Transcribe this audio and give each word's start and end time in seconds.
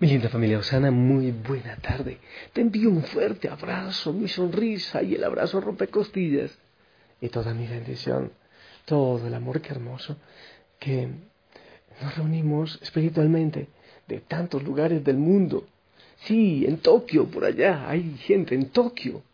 Mi 0.00 0.06
linda 0.06 0.28
familia 0.28 0.60
Osana, 0.60 0.92
muy 0.92 1.32
buena 1.32 1.74
tarde. 1.74 2.18
Te 2.52 2.60
envío 2.60 2.88
un 2.88 3.02
fuerte 3.02 3.48
abrazo, 3.48 4.12
mi 4.12 4.28
sonrisa 4.28 5.02
y 5.02 5.16
el 5.16 5.24
abrazo 5.24 5.60
rompe 5.60 5.88
costillas. 5.88 6.56
Y 7.20 7.30
toda 7.30 7.52
mi 7.52 7.66
bendición, 7.66 8.30
todo 8.84 9.26
el 9.26 9.34
amor 9.34 9.60
que 9.60 9.70
hermoso, 9.72 10.16
que 10.78 11.08
nos 12.00 12.16
reunimos 12.16 12.78
espiritualmente 12.80 13.66
de 14.06 14.20
tantos 14.20 14.62
lugares 14.62 15.02
del 15.02 15.16
mundo. 15.16 15.66
Sí, 16.18 16.64
en 16.64 16.78
Tokio, 16.78 17.26
por 17.26 17.44
allá, 17.44 17.90
hay 17.90 18.16
gente 18.18 18.54
en 18.54 18.66
Tokio, 18.66 19.24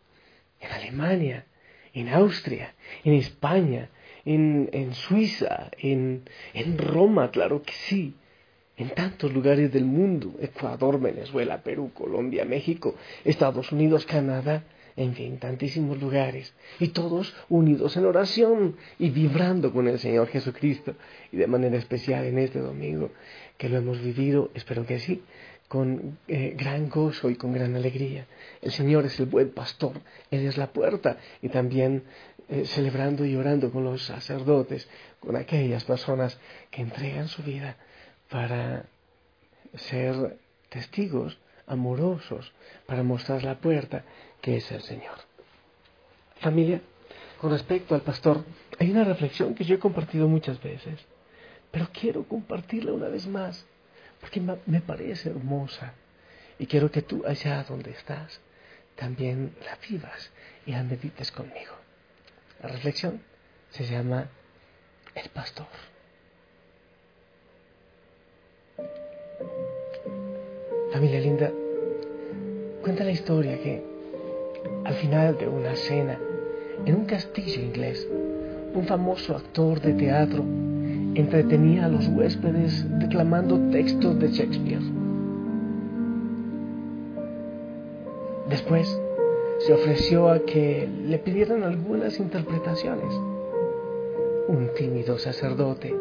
en 0.59 0.71
Alemania, 0.71 1.45
en 1.93 2.09
Austria, 2.09 2.73
en 3.03 3.13
España, 3.13 3.89
en, 4.25 4.71
en 4.73 4.95
Suiza, 4.95 5.69
en, 5.77 6.27
en 6.55 6.79
Roma, 6.79 7.29
claro 7.29 7.61
que 7.61 7.73
sí 7.73 8.15
en 8.77 8.89
tantos 8.89 9.33
lugares 9.33 9.71
del 9.71 9.85
mundo, 9.85 10.35
Ecuador, 10.39 10.99
Venezuela, 10.99 11.61
Perú, 11.63 11.91
Colombia, 11.93 12.45
México, 12.45 12.95
Estados 13.23 13.71
Unidos, 13.71 14.05
Canadá, 14.05 14.63
en 14.97 15.13
fin, 15.13 15.37
tantísimos 15.39 15.99
lugares, 15.99 16.53
y 16.79 16.89
todos 16.89 17.33
unidos 17.49 17.97
en 17.97 18.05
oración 18.05 18.77
y 18.97 19.09
vibrando 19.09 19.73
con 19.73 19.87
el 19.87 19.99
Señor 19.99 20.27
Jesucristo, 20.27 20.95
y 21.31 21.37
de 21.37 21.47
manera 21.47 21.77
especial 21.77 22.25
en 22.25 22.37
este 22.37 22.59
domingo, 22.59 23.11
que 23.57 23.69
lo 23.69 23.77
hemos 23.77 24.01
vivido, 24.01 24.51
espero 24.53 24.85
que 24.85 24.99
sí, 24.99 25.21
con 25.67 26.19
eh, 26.27 26.53
gran 26.55 26.89
gozo 26.89 27.29
y 27.29 27.35
con 27.35 27.51
gran 27.51 27.75
alegría. 27.75 28.27
El 28.61 28.71
Señor 28.71 29.05
es 29.05 29.19
el 29.19 29.25
buen 29.25 29.49
pastor, 29.49 29.93
Él 30.31 30.45
es 30.45 30.57
la 30.57 30.71
puerta, 30.71 31.17
y 31.41 31.49
también 31.49 32.03
eh, 32.47 32.65
celebrando 32.65 33.25
y 33.25 33.35
orando 33.35 33.71
con 33.71 33.83
los 33.83 34.03
sacerdotes, 34.03 34.87
con 35.19 35.35
aquellas 35.35 35.83
personas 35.83 36.39
que 36.71 36.81
entregan 36.81 37.27
su 37.27 37.41
vida 37.41 37.77
para 38.29 38.85
ser 39.75 40.37
testigos 40.69 41.37
amorosos, 41.67 42.51
para 42.85 43.03
mostrar 43.03 43.43
la 43.43 43.59
puerta 43.59 44.03
que 44.41 44.57
es 44.57 44.71
el 44.71 44.81
Señor. 44.81 45.15
Familia, 46.39 46.81
con 47.39 47.51
respecto 47.51 47.95
al 47.95 48.01
pastor, 48.01 48.43
hay 48.79 48.91
una 48.91 49.03
reflexión 49.03 49.55
que 49.55 49.63
yo 49.63 49.75
he 49.75 49.79
compartido 49.79 50.27
muchas 50.27 50.61
veces, 50.61 50.99
pero 51.71 51.89
quiero 51.91 52.23
compartirla 52.27 52.93
una 52.93 53.07
vez 53.07 53.27
más, 53.27 53.65
porque 54.19 54.41
me 54.41 54.81
parece 54.81 55.29
hermosa 55.29 55.93
y 56.57 56.67
quiero 56.67 56.89
que 56.89 57.01
tú 57.01 57.23
allá 57.25 57.63
donde 57.63 57.91
estás 57.91 58.39
también 58.95 59.55
la 59.65 59.77
vivas 59.87 60.31
y 60.65 60.71
la 60.71 60.83
medites 60.83 61.31
conmigo. 61.31 61.73
La 62.61 62.69
reflexión 62.69 63.21
se 63.69 63.85
llama 63.85 64.29
El 65.13 65.29
pastor. 65.29 65.67
Familia 70.95 71.19
linda, 71.19 71.51
cuenta 72.81 73.03
la 73.03 73.11
historia 73.11 73.61
que 73.61 73.83
al 74.85 74.93
final 74.93 75.37
de 75.37 75.45
una 75.45 75.75
cena 75.75 76.17
en 76.85 76.95
un 76.95 77.03
castillo 77.03 77.61
inglés, 77.61 78.07
un 78.73 78.85
famoso 78.85 79.35
actor 79.35 79.81
de 79.81 79.91
teatro 79.91 80.41
entretenía 81.15 81.87
a 81.87 81.89
los 81.89 82.07
huéspedes 82.07 82.85
declamando 82.97 83.59
textos 83.71 84.17
de 84.21 84.29
Shakespeare. 84.29 84.79
Después 88.49 88.87
se 89.67 89.73
ofreció 89.73 90.29
a 90.29 90.45
que 90.45 90.87
le 90.87 91.17
pidieran 91.17 91.63
algunas 91.63 92.21
interpretaciones. 92.21 93.13
Un 94.47 94.69
tímido 94.77 95.17
sacerdote 95.17 95.93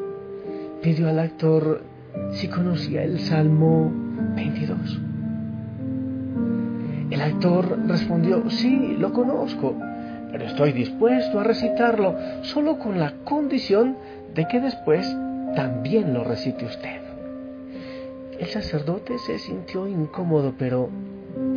pidió 0.80 1.08
al 1.08 1.18
actor 1.18 1.82
si 2.32 2.48
conocía 2.48 3.02
el 3.02 3.20
Salmo 3.20 3.92
22. 4.36 5.00
El 7.10 7.20
actor 7.20 7.78
respondió, 7.86 8.50
sí, 8.50 8.96
lo 8.98 9.12
conozco, 9.12 9.74
pero 10.32 10.44
estoy 10.46 10.72
dispuesto 10.72 11.38
a 11.38 11.44
recitarlo 11.44 12.16
solo 12.42 12.78
con 12.78 12.98
la 12.98 13.12
condición 13.24 13.96
de 14.34 14.48
que 14.48 14.60
después 14.60 15.06
también 15.54 16.12
lo 16.12 16.24
recite 16.24 16.64
usted. 16.64 17.00
El 18.38 18.46
sacerdote 18.46 19.16
se 19.18 19.38
sintió 19.38 19.86
incómodo, 19.86 20.54
pero 20.58 20.90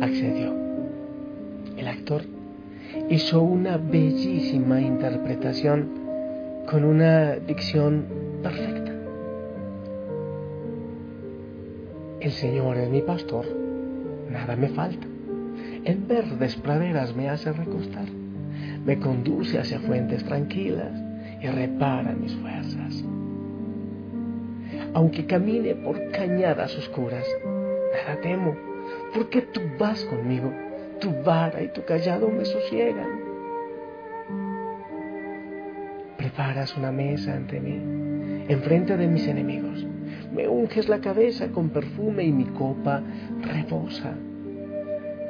accedió. 0.00 0.54
El 1.76 1.88
actor 1.88 2.22
hizo 3.10 3.42
una 3.42 3.78
bellísima 3.78 4.80
interpretación 4.80 5.88
con 6.70 6.84
una 6.84 7.34
dicción 7.36 8.04
perfecta. 8.42 8.77
El 12.20 12.32
Señor 12.32 12.76
es 12.78 12.90
mi 12.90 13.00
pastor, 13.00 13.46
nada 14.28 14.56
me 14.56 14.68
falta. 14.70 15.06
En 15.84 16.08
verdes 16.08 16.56
praderas 16.56 17.14
me 17.14 17.28
hace 17.28 17.52
recostar, 17.52 18.06
me 18.84 18.98
conduce 18.98 19.56
hacia 19.56 19.78
fuentes 19.78 20.24
tranquilas 20.24 20.90
y 21.40 21.46
repara 21.46 22.12
mis 22.14 22.34
fuerzas. 22.34 23.04
Aunque 24.94 25.26
camine 25.26 25.76
por 25.76 26.10
cañadas 26.10 26.76
oscuras, 26.76 27.24
nada 27.44 28.20
temo, 28.20 28.56
porque 29.14 29.42
tú 29.42 29.60
vas 29.78 30.04
conmigo, 30.06 30.52
tu 30.98 31.12
vara 31.22 31.62
y 31.62 31.68
tu 31.68 31.84
callado 31.84 32.28
me 32.30 32.44
sosiegan. 32.44 33.20
Preparas 36.16 36.76
una 36.76 36.90
mesa 36.90 37.34
ante 37.34 37.60
mí, 37.60 38.44
enfrente 38.48 38.96
de 38.96 39.06
mis 39.06 39.24
enemigos 39.28 39.86
me 40.32 40.46
unges 40.46 40.88
la 40.88 41.00
cabeza 41.00 41.48
con 41.48 41.70
perfume 41.70 42.24
y 42.24 42.32
mi 42.32 42.44
copa 42.44 43.02
rebosa. 43.42 44.14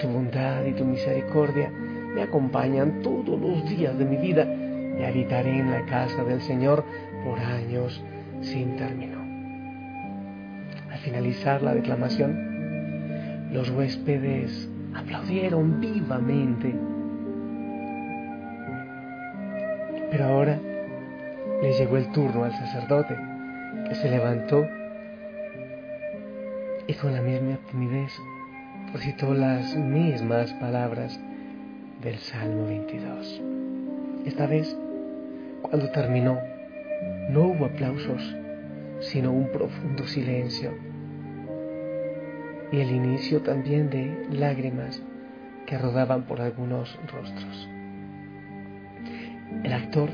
Tu 0.01 0.09
bondad 0.09 0.65
y 0.65 0.73
tu 0.73 0.85
misericordia 0.85 1.71
me 1.71 2.23
acompañan 2.23 3.03
todos 3.03 3.41
los 3.41 3.69
días 3.69 3.99
de 3.99 4.05
mi 4.05 4.17
vida 4.17 4.47
y 4.99 5.05
habitaré 5.05 5.59
en 5.59 5.71
la 5.71 5.85
casa 5.87 6.25
del 6.25 6.41
Señor 6.41 6.85
por 7.25 7.39
años 7.39 8.03
sin 8.41 8.77
término. 8.77 9.19
Al 10.91 10.99
finalizar 10.99 11.63
la 11.63 11.75
declamación, 11.75 13.53
los 13.53 13.71
huéspedes 13.71 14.69
aplaudieron 14.95 15.81
vivamente. 15.81 16.75
Pero 20.11 20.25
ahora 20.25 20.59
le 21.63 21.73
llegó 21.73 21.97
el 21.97 22.11
turno 22.13 22.45
al 22.45 22.53
sacerdote, 22.53 23.17
que 23.89 23.95
se 23.95 24.11
levantó 24.11 24.67
y 26.89 26.95
con 26.95 27.13
la 27.13 27.21
misma 27.21 27.59
timidez 27.71 28.11
recitó 28.95 29.35
las 29.35 29.77
mismas 29.77 30.55
palabras 30.55 31.21
del 32.03 32.17
Salmo 32.17 32.67
22. 32.67 33.43
Esta 34.25 34.47
vez, 34.47 34.75
cuando 35.61 35.91
terminó, 35.91 36.39
no 37.29 37.43
hubo 37.43 37.67
aplausos, 37.67 38.35
sino 39.01 39.33
un 39.33 39.53
profundo 39.53 40.07
silencio 40.07 40.73
y 42.73 42.81
el 42.81 42.91
inicio 42.91 43.43
también 43.43 43.91
de 43.91 44.27
lágrimas 44.33 45.03
que 45.67 45.77
rodaban 45.77 46.23
por 46.23 46.41
algunos 46.41 46.99
rostros. 47.13 47.69
El 49.63 49.73
actor 49.75 50.09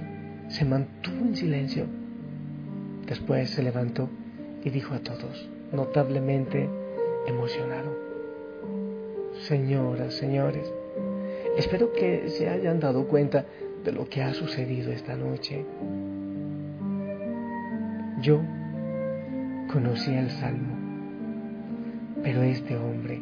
se 0.49 0.65
mantuvo 0.65 1.25
en 1.25 1.37
silencio, 1.37 1.87
después 3.07 3.51
se 3.51 3.63
levantó 3.63 4.11
y 4.65 4.71
dijo 4.71 4.95
a 4.95 4.99
todos, 4.99 5.54
notablemente 5.75 6.69
emocionado. 7.27 7.91
Señoras, 9.49 10.15
señores, 10.15 10.73
espero 11.57 11.93
que 11.93 12.29
se 12.29 12.49
hayan 12.49 12.81
dado 12.81 13.07
cuenta 13.09 13.45
de 13.85 13.93
lo 13.93 14.09
que 14.09 14.23
ha 14.23 14.33
sucedido 14.33 14.93
esta 14.93 15.17
noche. 15.17 15.65
Yo 18.23 18.41
conocí 19.73 20.15
el 20.15 20.31
Salmo, 20.31 20.75
pero 22.23 22.43
este 22.43 22.77
hombre 22.77 23.21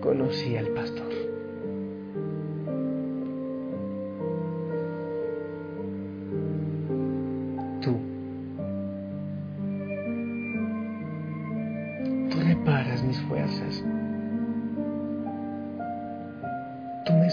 conocía 0.00 0.60
al 0.60 0.68
pastor. 0.68 1.25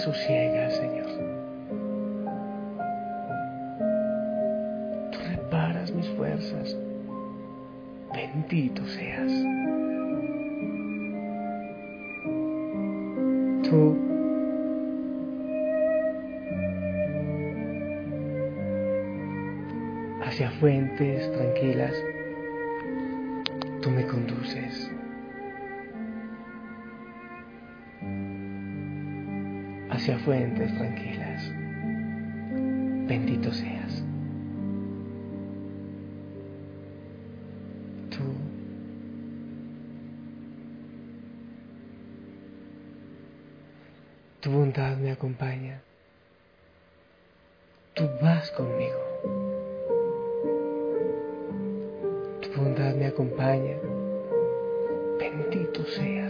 Sosiegas, 0.03 0.75
Señor. 0.75 1.07
Tú 5.11 5.17
reparas 5.29 5.91
mis 5.91 6.09
fuerzas. 6.09 6.75
Bendito 8.13 8.85
seas. 8.85 9.31
Tú 13.63 13.97
hacia 20.25 20.51
fuentes 20.59 21.31
tranquilas, 21.31 21.94
tú 23.81 23.89
me 23.89 24.05
conduces. 24.07 24.91
Hacia 30.03 30.19
fuentes 30.19 30.77
tranquilas. 30.77 31.50
Bendito 33.07 33.53
seas. 33.53 34.03
Tú 38.09 38.19
Tu 44.41 44.51
bondad 44.51 44.97
me 44.97 45.11
acompaña. 45.11 45.81
Tú 47.94 48.03
vas 48.21 48.51
conmigo. 48.51 49.00
Tu 52.41 52.61
bondad 52.61 52.94
me 52.95 53.05
acompaña. 53.05 53.77
Bendito 55.17 55.85
sea, 55.85 56.22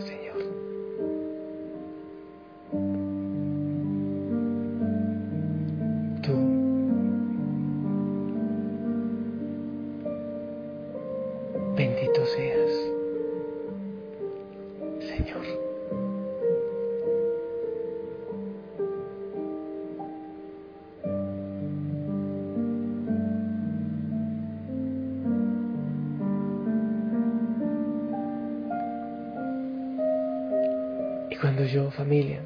yo, 31.65 31.91
familia, 31.91 32.41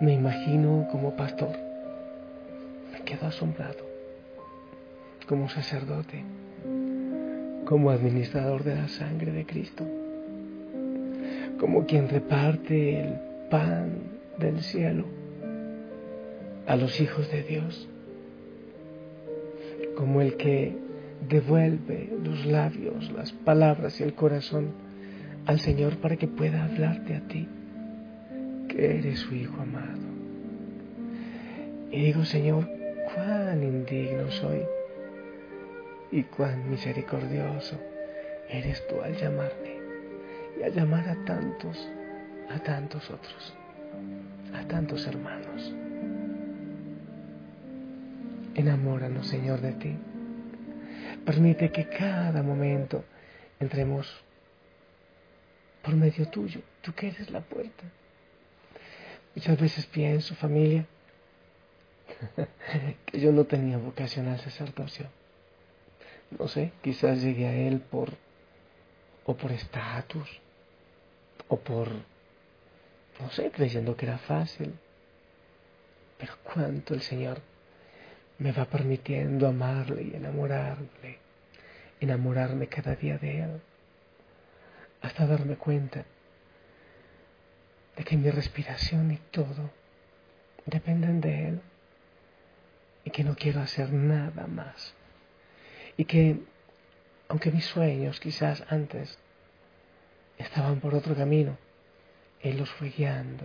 me 0.00 0.12
imagino 0.12 0.88
como 0.90 1.14
pastor, 1.16 1.56
me 2.92 3.04
quedo 3.04 3.26
asombrado, 3.26 3.86
como 5.28 5.48
sacerdote, 5.48 6.24
como 7.64 7.90
administrador 7.90 8.64
de 8.64 8.74
la 8.74 8.88
sangre 8.88 9.32
de 9.32 9.46
Cristo, 9.46 9.86
como 11.58 11.86
quien 11.86 12.08
reparte 12.08 13.00
el 13.00 13.14
pan 13.50 13.92
del 14.38 14.60
cielo 14.60 15.04
a 16.66 16.76
los 16.76 17.00
hijos 17.00 17.30
de 17.30 17.42
Dios, 17.42 17.88
como 19.96 20.20
el 20.20 20.36
que 20.36 20.76
devuelve 21.28 22.10
los 22.24 22.44
labios, 22.46 23.12
las 23.12 23.32
palabras 23.32 24.00
y 24.00 24.02
el 24.02 24.14
corazón 24.14 24.72
al 25.46 25.60
Señor 25.60 25.98
para 25.98 26.16
que 26.16 26.26
pueda 26.26 26.64
hablarte 26.64 27.14
a 27.14 27.20
ti 27.28 27.48
que 28.72 28.98
eres 28.98 29.20
su 29.20 29.34
Hijo 29.34 29.60
amado. 29.60 30.00
Y 31.90 32.04
digo, 32.04 32.24
Señor, 32.24 32.66
cuán 33.14 33.62
indigno 33.62 34.30
soy 34.30 34.62
y 36.10 36.22
cuán 36.24 36.70
misericordioso 36.70 37.78
eres 38.48 38.86
tú 38.88 39.00
al 39.02 39.14
llamarme 39.16 39.76
y 40.58 40.62
al 40.62 40.72
llamar 40.72 41.08
a 41.08 41.24
tantos, 41.24 41.88
a 42.50 42.58
tantos 42.60 43.10
otros, 43.10 43.54
a 44.54 44.66
tantos 44.66 45.06
hermanos. 45.06 45.74
Enamóranos, 48.54 49.26
Señor, 49.28 49.60
de 49.60 49.72
ti. 49.72 49.96
Permite 51.24 51.70
que 51.70 51.88
cada 51.88 52.42
momento 52.42 53.04
entremos 53.60 54.08
por 55.82 55.94
medio 55.94 56.28
tuyo, 56.28 56.60
tú 56.80 56.92
que 56.94 57.08
eres 57.08 57.30
la 57.30 57.40
puerta. 57.40 57.84
Muchas 59.34 59.60
veces 59.60 59.86
pienso, 59.86 60.34
familia, 60.34 60.86
que 63.06 63.20
yo 63.20 63.32
no 63.32 63.44
tenía 63.44 63.78
vocación 63.78 64.28
al 64.28 64.40
sacerdocio. 64.40 65.06
No 66.38 66.48
sé, 66.48 66.72
quizás 66.82 67.22
llegué 67.22 67.46
a 67.46 67.54
él 67.54 67.80
por 67.80 68.10
o 69.24 69.36
por 69.36 69.52
estatus 69.52 70.40
o 71.48 71.56
por 71.58 71.88
no 73.20 73.30
sé, 73.30 73.50
creyendo 73.50 73.96
que 73.96 74.06
era 74.06 74.18
fácil. 74.18 74.74
Pero 76.18 76.34
cuánto 76.42 76.94
el 76.94 77.02
Señor 77.02 77.40
me 78.38 78.52
va 78.52 78.64
permitiendo 78.64 79.46
amarle 79.46 80.02
y 80.02 80.16
enamorarle, 80.16 81.18
enamorarme 82.00 82.66
cada 82.66 82.96
día 82.96 83.18
de 83.18 83.42
Él, 83.42 83.60
hasta 85.00 85.26
darme 85.26 85.56
cuenta 85.56 86.04
de 87.96 88.04
que 88.04 88.16
mi 88.16 88.30
respiración 88.30 89.10
y 89.10 89.18
todo 89.30 89.70
dependen 90.66 91.20
de 91.20 91.48
Él 91.48 91.60
y 93.04 93.10
que 93.10 93.24
no 93.24 93.34
quiero 93.34 93.60
hacer 93.60 93.92
nada 93.92 94.46
más 94.46 94.94
y 95.96 96.04
que 96.04 96.40
aunque 97.28 97.50
mis 97.50 97.64
sueños 97.64 98.20
quizás 98.20 98.62
antes 98.68 99.18
estaban 100.38 100.80
por 100.80 100.94
otro 100.94 101.14
camino, 101.14 101.56
Él 102.40 102.58
los 102.58 102.70
fue 102.70 102.90
guiando 102.90 103.44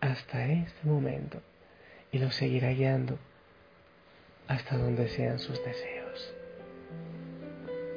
hasta 0.00 0.46
este 0.46 0.86
momento 0.86 1.40
y 2.12 2.18
los 2.18 2.34
seguirá 2.34 2.70
guiando 2.70 3.18
hasta 4.48 4.76
donde 4.76 5.08
sean 5.08 5.38
sus 5.38 5.62
deseos. 5.64 6.34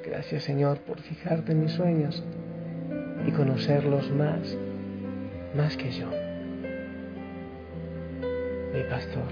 Gracias 0.06 0.44
Señor 0.44 0.80
por 0.82 1.02
fijarte 1.02 1.52
en 1.52 1.64
mis 1.64 1.74
sueños 1.74 2.24
y 3.26 3.32
conocerlos 3.32 4.10
más 4.12 4.58
más 5.58 5.76
que 5.76 5.90
yo. 5.90 6.08
Mi 8.74 8.84
pastor, 8.90 9.32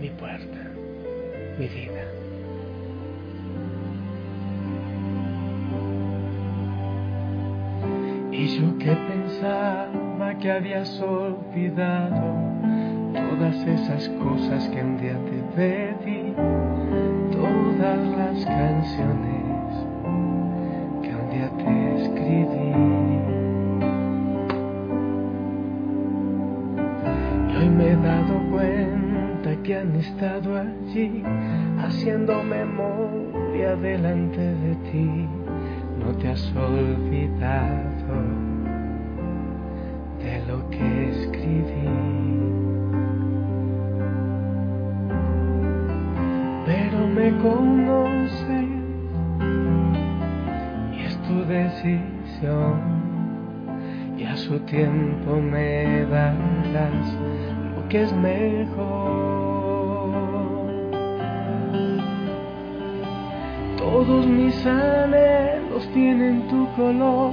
mi 0.00 0.10
puerta, 0.10 0.70
mi 1.56 1.68
vida. 1.68 2.04
Y 8.32 8.58
yo 8.58 8.76
que 8.78 8.92
pensaba 8.92 10.36
que 10.40 10.50
habías 10.50 11.00
olvidado 11.00 12.34
todas 13.12 13.54
esas 13.68 14.08
cosas 14.08 14.68
que 14.68 14.82
un 14.82 14.98
día 14.98 15.16
te 15.26 15.38
pedí, 15.54 16.34
todas 17.30 18.08
las 18.18 18.44
canciones 18.44 19.43
estado 30.04 30.58
allí 30.58 31.22
haciendo 31.78 32.42
memoria 32.42 33.74
delante 33.76 34.40
de 34.40 34.74
ti. 34.90 35.28
No 35.98 36.12
te 36.18 36.28
has 36.28 36.54
olvidado 36.54 38.14
de 40.18 40.46
lo 40.46 40.68
que 40.68 41.10
escribí. 41.10 41.88
Pero 46.66 47.06
me 47.08 47.30
conoces 47.38 48.68
y 50.92 51.00
es 51.00 51.16
tu 51.22 51.44
decisión 51.46 53.04
y 54.18 54.24
a 54.24 54.36
su 54.36 54.58
tiempo 54.60 55.40
me 55.40 56.04
darás 56.06 57.16
que 57.88 58.02
es 58.02 58.12
mejor. 58.12 59.33
Todos 64.06 64.26
mis 64.26 64.66
anhelos 64.66 65.88
tienen 65.94 66.46
tu 66.48 66.68
color, 66.76 67.32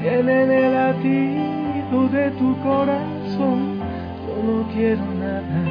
tienen 0.00 0.50
el 0.50 0.72
latido 0.72 2.08
de 2.12 2.30
tu 2.32 2.56
corazón. 2.60 3.80
Yo 4.26 4.42
no 4.44 4.68
quiero 4.72 5.02
nada 5.18 5.64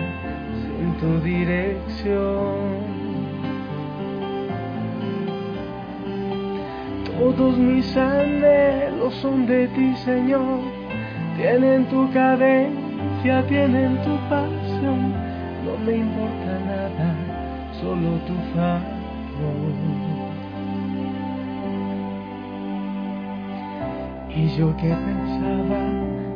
sin 0.64 0.94
tu 1.00 1.20
dirección. 1.22 2.58
Todos 7.18 7.58
mis 7.58 7.96
anhelos 7.96 9.14
son 9.22 9.46
de 9.46 9.68
ti, 9.70 9.96
Señor, 10.04 10.60
tienen 11.38 11.86
tu 11.86 12.12
cadena 12.12 12.88
ya 13.24 13.42
tienen 13.44 13.98
tu 14.04 14.16
pasión, 14.30 15.12
no 15.66 15.78
me 15.86 15.98
importa 15.98 16.60
nada, 16.66 17.16
solo 17.82 18.18
tu 18.28 18.36
favor. 18.54 19.97
Y 24.38 24.50
yo 24.56 24.76
que 24.78 24.90
pensaba 24.90 25.80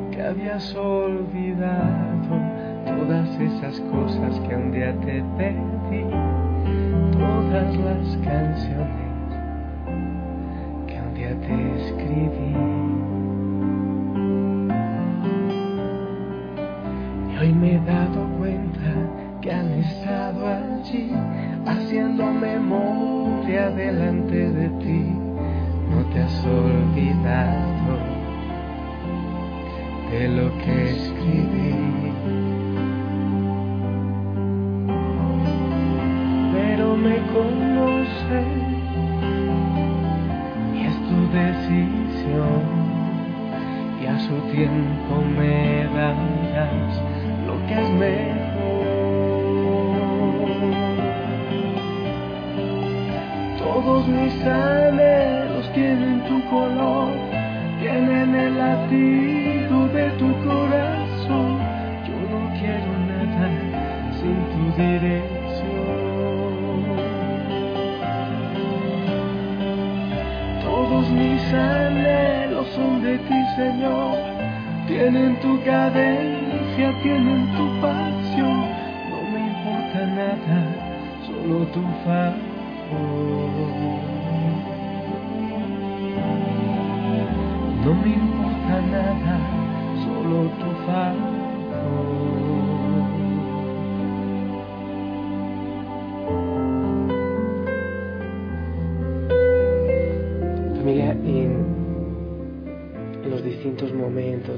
que 0.09 0.23
habías 0.23 0.75
olvidado 0.75 2.35
todas 2.83 3.29
esas 3.39 3.79
cosas 3.81 4.39
que 4.39 4.55
un 4.55 4.71
día 4.71 4.91
te 5.01 5.23
pedí, 5.37 6.03
todas 7.13 7.77
las 7.77 8.17
canciones 8.25 9.10
de 30.11 30.27
lo 30.27 30.57
que 30.57 30.89
escribí. 30.91 31.73
Pero 36.53 36.97
me 36.97 37.17
conoces 37.35 38.47
y 40.75 40.85
es 40.85 40.95
tu 41.07 41.19
decisión 41.31 42.61
y 44.01 44.05
a 44.05 44.19
su 44.19 44.35
tiempo 44.51 45.23
me 45.37 45.85
darás 45.95 47.01
lo 47.47 47.55
que 47.67 47.81
es 47.81 47.89
mejor. 47.91 48.51
Todos 53.59 54.07
mis 54.07 54.45
anhelos 54.45 55.71
tienen 55.73 56.21
tu 56.25 56.43
color, 56.49 57.13
tienen 57.81 58.35
el 58.35 58.57
latido 58.57 59.30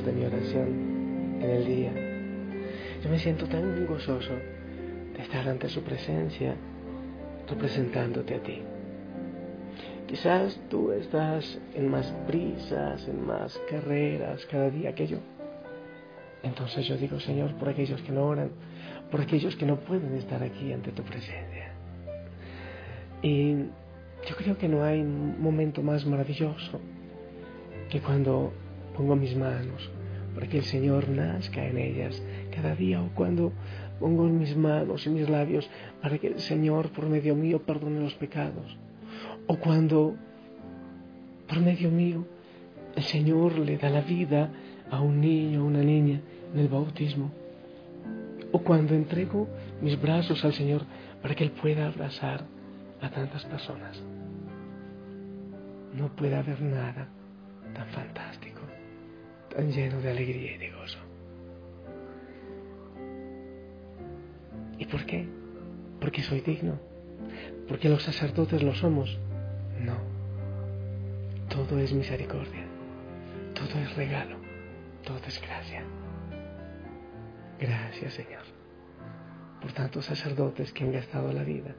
de 0.04 0.12
mi 0.12 0.26
oración 0.26 1.40
en 1.42 1.50
el 1.50 1.66
día, 1.66 1.92
yo 3.04 3.10
me 3.10 3.20
siento 3.20 3.48
tan 3.48 3.86
gozoso 3.86 4.34
de 5.14 5.22
estar 5.22 5.48
ante 5.48 5.70
su 5.70 5.82
presencia 5.84 6.56
representándote 7.48 8.36
a 8.36 8.44
ti. 8.44 8.62
Quizás 10.08 10.60
tú 10.70 10.92
estás 10.92 11.60
en 11.74 11.90
más 11.90 12.14
prisas, 12.28 13.08
en 13.08 13.26
más 13.26 13.60
carreras 13.70 14.46
cada 14.46 14.70
día 14.70 14.94
que 14.94 15.08
yo. 15.08 15.18
Entonces 16.44 16.86
yo 16.86 16.98
digo, 16.98 17.20
Señor, 17.20 17.56
por 17.56 17.70
aquellos 17.70 18.02
que 18.02 18.12
no 18.12 18.26
oran, 18.26 18.52
por 19.10 19.22
aquellos 19.22 19.56
que 19.56 19.66
no 19.66 19.80
pueden 19.80 20.14
estar 20.16 20.44
aquí 20.44 20.74
ante 20.74 20.92
tu 20.92 21.04
presencia. 21.04 21.72
Y 23.22 23.54
yo 24.28 24.36
creo 24.38 24.58
que 24.58 24.68
no 24.68 24.84
hay 24.84 25.02
momento 25.02 25.82
más 25.82 26.06
maravilloso 26.06 26.80
que 27.90 28.02
cuando 28.02 28.54
pongo 28.96 29.16
mis 29.16 29.36
manos 29.36 29.90
para 30.34 30.48
que 30.48 30.58
el 30.58 30.64
Señor 30.64 31.10
nazca 31.10 31.66
en 31.66 31.78
ellas 31.78 32.22
cada 32.56 32.76
día 32.76 33.02
o 33.02 33.10
cuando 33.14 33.52
pongo 34.00 34.24
mis 34.26 34.56
manos 34.56 35.06
y 35.06 35.10
mis 35.10 35.30
labios 35.30 35.70
para 36.02 36.18
que 36.18 36.28
el 36.28 36.40
Señor 36.40 36.90
por 36.90 37.08
medio 37.08 37.36
mío 37.36 37.62
perdone 37.62 38.00
los 38.00 38.16
pecados. 38.16 38.78
O 39.48 39.58
cuando 39.58 40.16
por 41.48 41.60
medio 41.60 41.90
mío 41.92 42.26
el 42.96 43.04
Señor 43.04 43.58
le 43.60 43.78
da 43.78 43.90
la 43.90 44.02
vida 44.02 44.52
a 44.90 45.02
un 45.02 45.22
niño 45.22 45.64
o 45.64 45.68
una 45.68 45.82
niña 45.84 46.22
en 46.54 46.60
el 46.60 46.68
bautismo. 46.68 47.32
O 48.52 48.60
cuando 48.60 48.94
entrego 48.94 49.48
mis 49.82 50.00
brazos 50.00 50.44
al 50.46 50.54
Señor 50.54 50.84
para 51.22 51.36
que 51.36 51.44
Él 51.44 51.52
pueda 51.52 51.88
abrazar 51.88 52.46
a 53.02 53.10
tantas 53.10 53.46
personas. 53.46 54.02
No 55.94 56.10
puede 56.16 56.36
haber 56.36 56.62
nada 56.62 57.08
tan 57.74 57.88
fantástico, 57.88 58.43
tan 59.54 59.72
lleno 59.72 60.02
de 60.02 60.10
alegría 60.10 60.56
y 60.56 60.58
de 60.58 60.72
gozo. 60.72 61.00
¿Y 64.78 64.86
por 64.86 65.06
qué? 65.06 65.28
Porque 66.00 66.22
soy 66.24 66.42
digno. 66.42 66.80
Porque 67.68 67.90
los 67.90 68.04
sacerdotes 68.04 68.64
lo 68.64 68.74
somos. 68.74 69.18
No. 69.80 69.98
Todo 71.50 71.80
es 71.80 71.94
misericordia. 71.94 72.66
Todo 73.54 73.80
es 73.80 73.96
regalo. 73.96 74.38
Todo 75.04 75.20
es 75.28 75.42
gracia. 75.42 75.84
Gracias 77.60 78.14
Señor. 78.14 78.44
Por 79.62 79.72
tantos 79.72 80.06
sacerdotes 80.06 80.74
que 80.74 80.84
han 80.84 80.92
gastado 80.92 81.32
la 81.32 81.44
vida. 81.44 81.76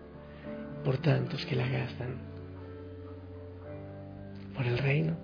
Por 0.84 0.98
tantos 0.98 1.44
que 1.44 1.56
la 1.56 1.68
gastan. 1.68 2.14
Por 4.54 4.64
el 4.64 4.78
reino. 4.78 5.16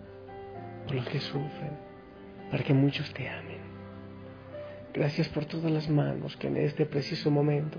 Por 0.86 0.96
los 0.96 1.08
que 1.08 1.20
sufren. 1.20 1.89
Para 2.50 2.64
que 2.64 2.74
muchos 2.74 3.12
te 3.14 3.28
amen. 3.28 3.60
Gracias 4.92 5.28
por 5.28 5.44
todas 5.44 5.70
las 5.70 5.88
manos 5.88 6.36
que 6.36 6.48
en 6.48 6.56
este 6.56 6.84
preciso 6.84 7.30
momento 7.30 7.78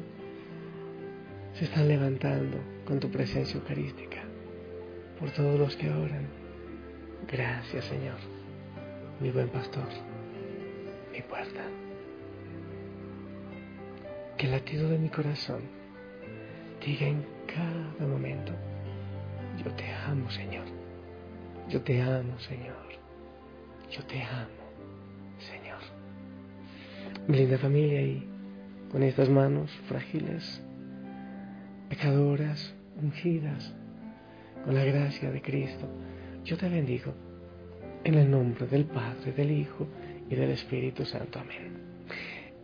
se 1.54 1.66
están 1.66 1.90
levantando 1.90 2.58
con 2.86 3.00
tu 3.00 3.12
presencia 3.12 3.58
eucarística. 3.58 4.24
Por 5.20 5.30
todos 5.32 5.60
los 5.60 5.76
que 5.76 5.90
oran. 5.90 6.26
Gracias 7.30 7.86
Señor, 7.86 8.18
mi 9.20 9.30
buen 9.30 9.50
pastor, 9.50 9.88
mi 11.12 11.22
puerta. 11.22 11.62
Que 14.38 14.46
el 14.46 14.52
latido 14.54 14.90
de 14.90 14.98
mi 14.98 15.10
corazón 15.10 15.62
diga 16.84 17.06
en 17.06 17.24
cada 17.46 18.08
momento, 18.08 18.54
yo 19.64 19.72
te 19.76 19.94
amo 19.94 20.32
Señor, 20.32 20.66
yo 21.70 21.82
te 21.82 22.02
amo 22.02 22.40
Señor, 22.40 22.88
yo 23.92 24.04
te 24.06 24.24
amo 24.24 24.61
mi 27.32 27.38
linda 27.38 27.58
familia, 27.58 28.02
y 28.02 28.28
con 28.92 29.04
estas 29.04 29.30
manos 29.30 29.72
frágiles, 29.88 30.62
pecadoras, 31.88 32.76
ungidas, 33.02 33.74
con 34.66 34.76
la 34.76 34.84
gracia 34.84 35.32
de 35.32 35.42
Cristo, 35.42 35.88
yo 36.44 36.58
te 36.58 36.68
bendigo 36.68 37.14
en 38.04 38.16
el 38.16 38.30
nombre 38.30 38.68
del 38.68 38.84
Padre, 38.84 39.32
del 39.32 39.50
Hijo 39.50 39.88
y 40.30 40.36
del 40.36 40.52
Espíritu 40.52 41.06
Santo. 41.06 41.40
Amén. 41.40 41.72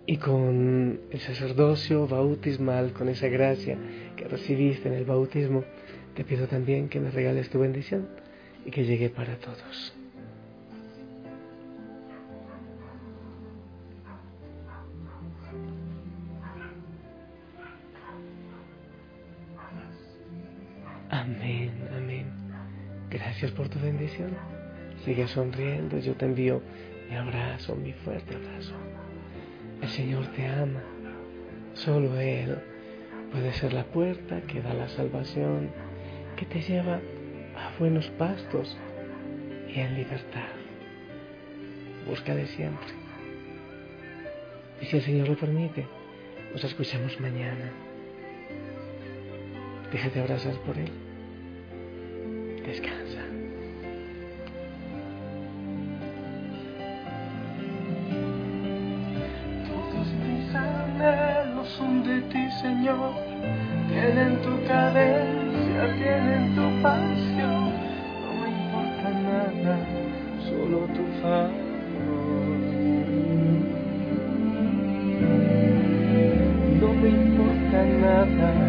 Y 0.06 0.18
con 0.18 1.00
el 1.12 1.20
sacerdocio 1.22 2.06
bautismal, 2.06 2.92
con 2.92 3.08
esa 3.08 3.30
gracia 3.30 3.78
que 4.18 4.26
recibiste 4.26 4.90
en 4.90 4.96
el 4.96 5.06
bautismo, 5.06 5.64
te 6.14 6.26
pido 6.26 6.46
también 6.48 6.90
que 6.90 7.00
me 7.00 7.10
regales 7.10 7.50
tu 7.50 7.60
bendición 7.60 8.10
y 8.66 8.72
que 8.72 8.84
llegue 8.84 9.10
para 9.10 9.38
todos. 9.38 9.96
Bendición. 23.78 24.32
Sigue 25.06 25.28
sonriendo. 25.28 25.98
Yo 26.00 26.16
te 26.16 26.26
envío 26.26 26.62
mi 27.10 27.16
abrazo, 27.16 27.76
mi 27.76 27.94
fuerte 27.94 28.36
abrazo. 28.36 28.74
El 29.82 29.90
Señor 29.90 30.28
te 30.28 30.46
ama. 30.46 30.82
Solo 31.74 32.20
Él 32.20 32.58
puede 33.32 33.54
ser 33.54 33.74
la 33.74 33.84
puerta 33.84 34.42
que 34.42 34.62
da 34.62 34.74
la 34.74 34.90
salvación, 34.90 35.70
que 36.36 36.46
te 36.46 36.62
lleva 36.62 36.96
a 37.56 37.78
buenos 37.80 38.08
pastos 38.12 38.78
y 39.68 39.80
en 39.80 39.96
libertad. 39.96 40.50
Busca 42.08 42.36
de 42.36 42.48
siempre. 42.48 42.88
Y 44.82 44.86
si 44.86 44.98
el 44.98 45.04
Señor 45.04 45.30
lo 45.30 45.36
permite, 45.36 45.86
nos 46.52 46.64
escuchamos 46.64 47.20
mañana. 47.20 47.72
Déjate 49.92 50.20
abrazar 50.20 50.56
por 50.66 50.78
Él. 50.78 50.92
Descansa. 52.66 53.07
Señor. 62.62 63.14
Tienen 63.88 64.42
tu 64.42 64.50
cadencia, 64.68 65.96
tienen 65.96 66.56
tu 66.56 66.82
pasión. 66.82 67.72
No 68.24 68.34
me 68.42 68.50
importa 68.50 69.10
nada, 69.12 69.78
solo 70.50 70.78
tu 70.96 71.04
favor. 71.22 71.52
No 76.82 76.94
me 76.94 77.10
importa 77.10 77.86
nada, 77.86 78.67